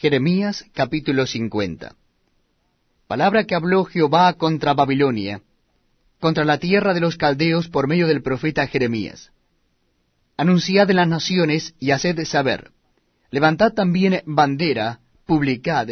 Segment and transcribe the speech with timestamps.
[0.00, 1.94] Jeremías capítulo 50
[3.06, 5.42] Palabra que habló Jehová contra Babilonia,
[6.18, 9.30] contra la tierra de los caldeos por medio del profeta Jeremías.
[10.38, 12.70] Anunciad en las naciones y haced saber.
[13.30, 15.88] Levantad también bandera, publicad,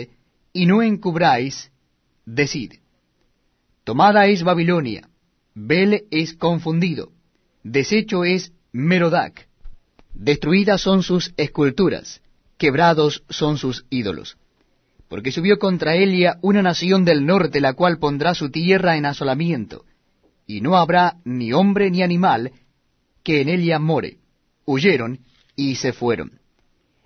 [0.54, 1.70] y no encubráis,
[2.25, 2.77] decid.
[3.84, 5.06] Tomada es Babilonia,
[5.54, 7.12] Bel es confundido,
[7.62, 9.48] deshecho es Merodac,
[10.14, 12.22] destruidas son sus esculturas,
[12.59, 14.36] quebrados son sus ídolos.
[15.09, 19.84] Porque subió contra Elia una nación del norte, la cual pondrá su tierra en asolamiento,
[20.46, 22.52] y no habrá ni hombre ni animal
[23.23, 24.19] que en ella more.
[24.66, 25.20] Huyeron
[25.56, 26.41] y se fueron.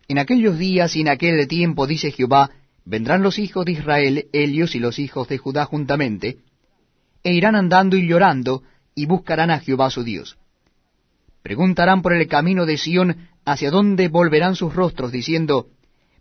[0.08, 2.50] En aquellos días y en aquel tiempo, dice Jehová,
[2.84, 6.38] vendrán los hijos de Israel, Helios y los hijos de Judá juntamente,
[7.22, 8.62] e irán andando y llorando,
[8.94, 10.36] y buscarán a Jehová su Dios.
[11.42, 15.68] Preguntarán por el camino de Sión hacia dónde volverán sus rostros, diciendo,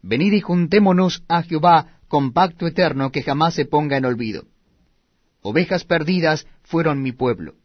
[0.02, 4.46] Venid y juntémonos a Jehová con pacto eterno que jamás se ponga en olvido.
[5.42, 7.56] Ovejas perdidas fueron mi pueblo.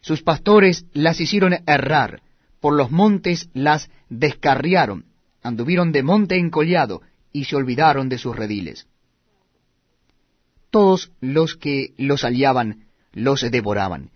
[0.00, 2.22] Sus pastores las hicieron errar,
[2.60, 5.06] por los montes las descarriaron,
[5.42, 8.86] anduvieron de monte en collado, y se olvidaron de sus rediles.
[10.70, 14.10] Todos los que los aliaban los devoraban,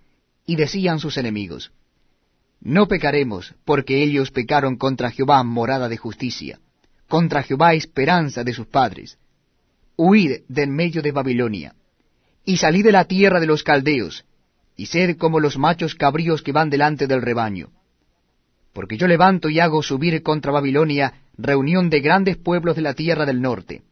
[0.46, 1.72] y decían sus enemigos,
[2.64, 6.60] no pecaremos, porque ellos pecaron contra Jehová, morada de justicia,
[7.08, 9.18] contra Jehová, esperanza de sus padres.
[9.96, 11.74] Huid del medio de Babilonia,
[12.44, 14.24] y salid de la tierra de los caldeos,
[14.76, 17.70] y sed como los machos cabríos que van delante del rebaño.
[18.72, 23.26] Porque yo levanto y hago subir contra Babilonia reunión de grandes pueblos de la tierra
[23.26, 23.82] del norte.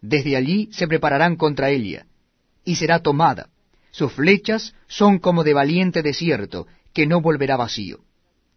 [0.00, 2.06] Desde allí se prepararán contra ella,
[2.64, 3.50] y será tomada.
[3.90, 8.00] Sus flechas son como de valiente desierto, que no volverá vacío.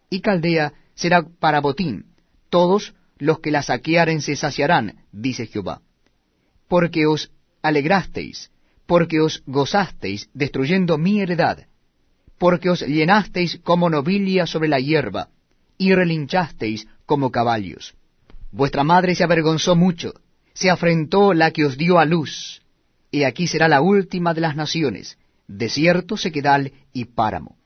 [0.09, 2.05] Y Caldea será para botín,
[2.49, 5.81] todos los que la saquearen se saciarán, dice Jehová.
[6.67, 7.31] Porque os
[7.61, 8.51] alegrasteis,
[8.85, 11.65] porque os gozasteis destruyendo mi heredad,
[12.37, 15.29] porque os llenasteis como nobilia sobre la hierba,
[15.77, 17.95] y relinchasteis como caballos.
[18.51, 20.13] Vuestra madre se avergonzó mucho,
[20.53, 22.61] se afrentó la que os dio a luz,
[23.09, 27.57] y aquí será la última de las naciones, desierto, sequedal y páramo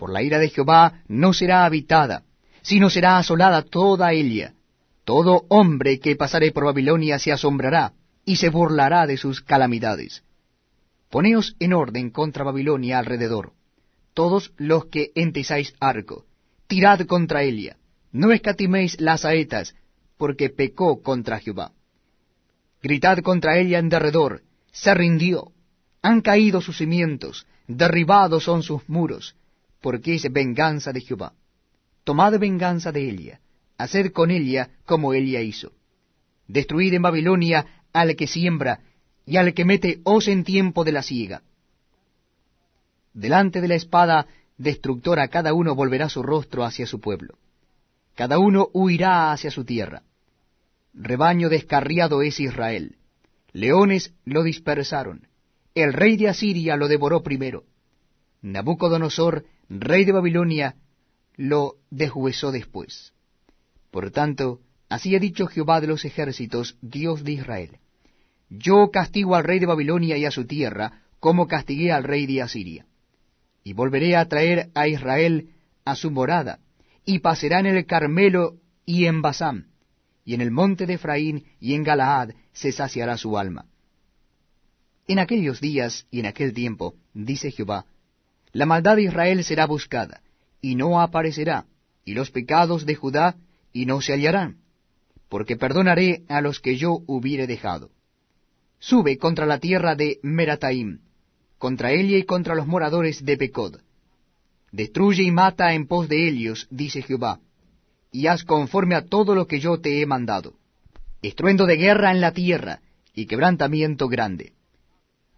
[0.00, 2.22] por la ira de Jehová no será habitada,
[2.62, 4.54] sino será asolada toda ella.
[5.04, 7.92] Todo hombre que pasare por Babilonia se asombrará
[8.24, 10.22] y se burlará de sus calamidades.
[11.10, 13.52] Poneos en orden contra Babilonia alrededor,
[14.14, 16.24] todos los que entesáis arco,
[16.66, 17.76] tirad contra ella,
[18.10, 19.74] no escatiméis las saetas,
[20.16, 21.72] porque pecó contra Jehová.
[22.82, 24.40] Gritad contra ella en derredor,
[24.72, 25.52] se rindió,
[26.00, 29.36] han caído sus cimientos, derribados son sus muros,
[29.80, 31.32] porque es venganza de Jehová.
[32.04, 33.40] Tomad venganza de ella,
[33.78, 35.72] haced con ella como ella hizo.
[36.46, 38.80] Destruid en Babilonia al que siembra
[39.26, 41.42] y al que mete hoz en tiempo de la siega.
[43.12, 44.26] Delante de la espada
[44.56, 47.38] destructora cada uno volverá su rostro hacia su pueblo.
[48.14, 50.02] Cada uno huirá hacia su tierra.
[50.92, 52.96] Rebaño descarriado es Israel.
[53.52, 55.26] Leones lo dispersaron.
[55.74, 57.64] El rey de Asiria lo devoró primero.
[58.42, 60.74] Nabucodonosor rey de Babilonia,
[61.36, 63.12] lo deshuesó después.
[63.90, 67.78] Por tanto, así ha dicho Jehová de los ejércitos, Dios de Israel.
[68.50, 72.42] Yo castigo al rey de Babilonia y a su tierra, como castigué al rey de
[72.42, 72.86] Asiria.
[73.62, 75.50] Y volveré a traer a Israel
[75.84, 76.58] a su morada,
[77.04, 79.68] y pasará en el Carmelo y en Basán,
[80.24, 83.66] y en el monte de Efraín y en Galaad se saciará su alma.
[85.06, 87.86] En aquellos días y en aquel tiempo, dice Jehová,
[88.52, 90.22] la maldad de Israel será buscada,
[90.60, 91.66] y no aparecerá,
[92.04, 93.36] y los pecados de Judá,
[93.72, 94.58] y no se hallarán,
[95.28, 97.90] porque perdonaré a los que yo hubiere dejado.
[98.78, 101.00] Sube contra la tierra de Merataim,
[101.58, 103.76] contra Elia y contra los moradores de Pecod.
[104.72, 107.40] Destruye y mata en pos de ellos, dice Jehová,
[108.10, 110.54] y haz conforme a todo lo que yo te he mandado.
[111.22, 112.80] Estruendo de guerra en la tierra,
[113.14, 114.54] y quebrantamiento grande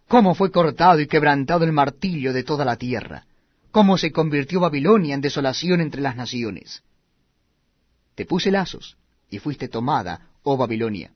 [0.07, 3.25] cómo fue cortado y quebrantado el martillo de toda la tierra,
[3.71, 6.83] cómo se convirtió Babilonia en desolación entre las naciones.
[8.15, 8.97] Te puse lazos,
[9.29, 11.11] y fuiste tomada, oh Babilonia,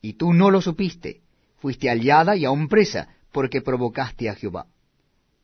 [0.00, 1.20] y tú no lo supiste,
[1.58, 4.66] fuiste hallada y aún presa, porque provocaste a Jehová.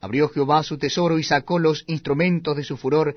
[0.01, 3.17] Abrió Jehová su tesoro y sacó los instrumentos de su furor,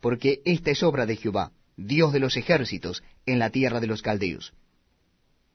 [0.00, 4.02] porque esta es obra de Jehová, Dios de los ejércitos, en la tierra de los
[4.02, 4.54] caldeos.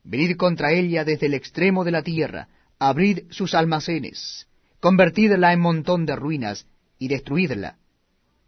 [0.03, 2.47] Venid contra ella desde el extremo de la tierra,
[2.81, 4.47] abrid sus almacenes,
[4.79, 6.65] convertidla en montón de ruinas
[6.97, 7.77] y destruidla,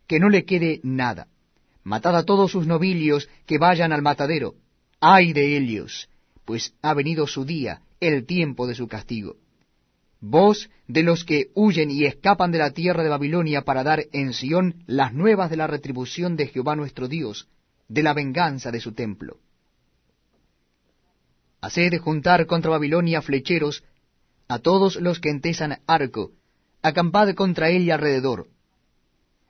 [0.08, 1.28] que no le quede nada.
[1.84, 4.56] Matad a todos sus nobilios que vayan al matadero.
[5.00, 6.10] Ay de ellos,
[6.46, 9.36] pues ha venido su día, el tiempo de su castigo.
[10.20, 14.34] Vos de los que huyen y escapan de la tierra de Babilonia para dar en
[14.34, 17.50] Sión las nuevas de la retribución de Jehová nuestro Dios,
[17.88, 19.38] de la venganza de su templo.
[21.62, 23.84] Haced juntar contra Babilonia flecheros
[24.54, 26.32] a todos los que entesan arco,
[26.84, 28.50] acampad contra ella alrededor.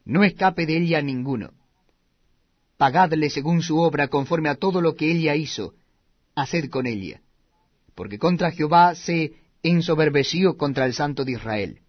[0.06, 1.52] No escape de ella ninguno.
[2.78, 5.74] Pagadle según su obra conforme a todo lo que ella hizo,
[6.36, 7.20] haced con ella.
[7.96, 11.82] Porque contra Jehová se ensoberbeció contra el Santo de Israel.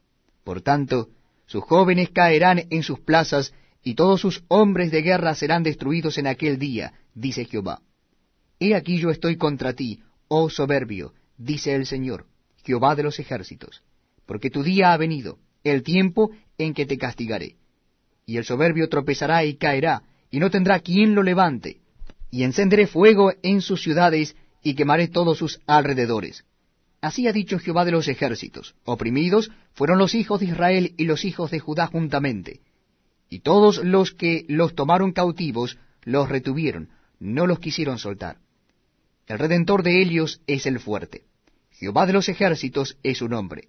[0.43, 1.11] Por tanto,
[1.47, 6.27] sus jóvenes caerán en sus plazas, y todos sus hombres de guerra serán destruidos en
[6.27, 7.81] aquel día, dice Jehová.
[8.59, 12.27] He aquí yo estoy contra ti, oh soberbio, dice el Señor,
[12.65, 13.83] Jehová de los ejércitos,
[14.27, 17.57] porque tu día ha venido, el tiempo en que te castigaré.
[18.27, 21.81] Y el soberbio tropezará y caerá, y no tendrá quien lo levante,
[22.31, 26.45] y encenderé fuego en sus ciudades, y quemaré todos sus alrededores
[27.05, 31.27] Así ha dicho Jehová de los ejércitos, oprimidos fueron los hijos de Israel y los
[31.27, 32.61] hijos de Judá juntamente,
[33.29, 36.89] y todos los que los tomaron cautivos los retuvieron,
[37.21, 38.39] no los quisieron soltar.
[39.27, 41.25] El redentor de ellos es el fuerte,
[41.79, 43.69] Jehová de los ejércitos es su nombre.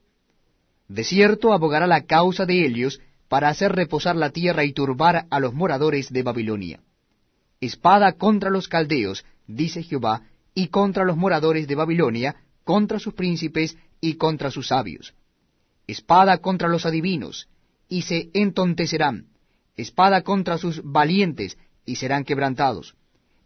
[0.88, 5.40] De cierto abogará la causa de ellos para hacer reposar la tierra y turbar a
[5.40, 6.80] los moradores de Babilonia.
[7.60, 10.22] Espada contra los caldeos, dice Jehová,
[10.54, 15.14] y contra los moradores de Babilonia, contra sus príncipes y contra sus sabios.
[15.88, 17.48] Espada contra los adivinos,
[17.90, 19.28] y se entontecerán.
[19.76, 22.96] Espada contra sus valientes, y serán quebrantados.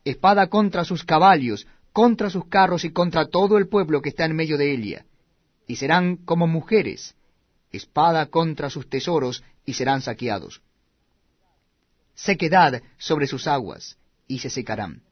[0.04, 4.36] Espada contra sus caballos, contra sus carros y contra todo el pueblo que está en
[4.36, 5.06] medio de ella.
[5.68, 7.16] Y serán como mujeres.
[7.72, 10.62] Espada contra sus tesoros, y serán saqueados.
[12.16, 13.98] Sequedad sobre sus aguas,
[14.28, 15.04] y se secarán.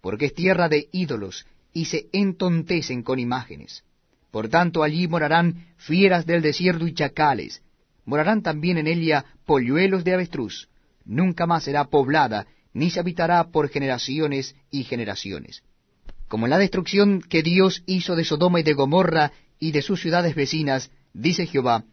[0.00, 3.84] Porque es tierra de ídolos, y se entontecen con imágenes.
[4.30, 7.62] Por tanto allí morarán fieras del desierto y chacales,
[8.04, 10.68] morarán también en ella polluelos de avestruz,
[11.04, 15.62] nunca más será poblada, ni se habitará por generaciones y generaciones.
[16.32, 20.34] Como la destrucción que Dios hizo de Sodoma y de Gomorra y de sus ciudades
[20.34, 21.84] vecinas, dice Jehová,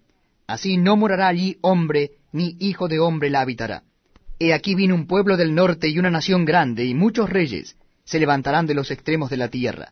[0.48, 3.84] así no morará allí hombre, ni hijo de hombre la habitará.
[4.40, 7.76] He aquí vino un pueblo del norte y una nación grande, y muchos reyes,
[8.06, 9.92] se levantarán de los extremos de la tierra.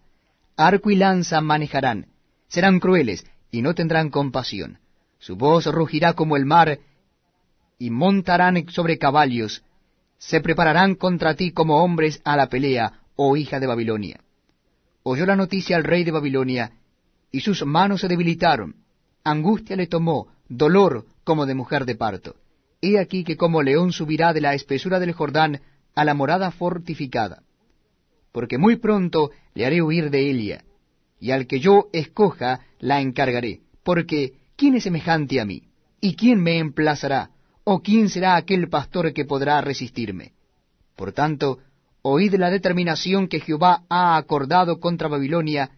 [0.56, 2.06] Arco y lanza manejarán,
[2.48, 4.80] serán crueles y no tendrán compasión.
[5.20, 6.80] Su voz rugirá como el mar,
[7.78, 9.62] y montarán sobre caballos,
[10.20, 14.22] se prepararán contra ti como hombres a la pelea, oh hija de Babilonia.
[15.10, 16.72] Oyó la noticia al rey de Babilonia,
[17.32, 18.76] y sus manos se debilitaron.
[19.24, 22.36] Angustia le tomó, dolor como de mujer de parto.
[22.82, 25.62] He aquí que como león subirá de la espesura del Jordán
[25.96, 27.44] a la morada fortificada
[28.38, 30.64] porque muy pronto le haré huir de ella,
[31.20, 35.64] y al que yo escoja la encargaré, porque ¿quién es semejante a mí?
[36.02, 37.32] ¿Y quién me emplazará?
[37.64, 40.34] ¿O quién será aquel pastor que podrá resistirme?
[40.96, 41.58] Por tanto,
[42.10, 45.72] oíd la determinación que Jehová ha acordado contra Babilonia,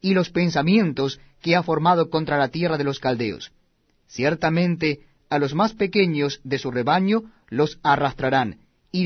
[0.00, 3.52] y los pensamientos que ha formado contra la tierra de los caldeos.
[4.06, 8.58] Ciertamente a los más pequeños de su rebaño los arrastrarán,
[8.90, 9.04] y